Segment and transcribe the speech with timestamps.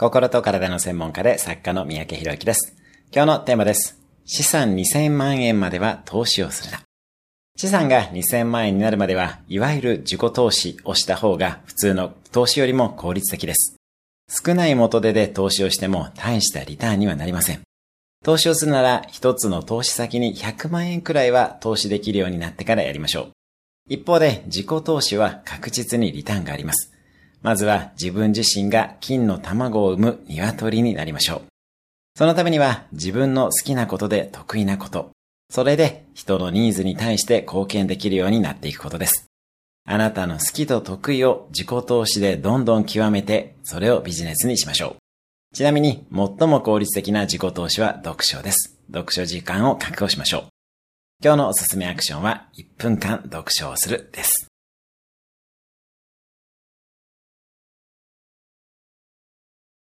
[0.00, 2.72] 心と体の専門家で作家の三宅博之です。
[3.12, 3.98] 今日のテーマです。
[4.26, 6.82] 資産2000万円までは投資をするな。
[7.56, 13.74] 資産が2000万円になるまでは、いわゆる自己投資をした方が普通の投資よりも効率的です。
[14.28, 17.62] 少ない元手で投資をしても大したリターンにはなりません。
[18.24, 23.30] 投資をするなら一つの投資先に100万円くらいは投資できるようになってからやりましょう。
[23.88, 26.92] 一方で自己投資は確実にリターンがあります。
[27.42, 31.42] まずは自分自身が金の卵を産む鶏になりましょう。
[32.16, 35.10] そのためには自分の好きなことで得意なこと、
[35.50, 39.26] それで人のニーズに対して貢献できるようになっていくことです。
[39.90, 45.54] あなたの好きと得意を自己投資でどんどん極めて、それをビジネスにしましょう。
[45.54, 48.76] ちなみに、最も効率的な自己投資は読書です。
[48.92, 50.42] 読書時間を確保しましょう。
[51.24, 54.48] 今日のおすすめアクションは、1分間読書をするです。